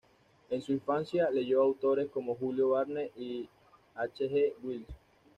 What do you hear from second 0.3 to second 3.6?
En su infancia leyó a autores como Julio Verne y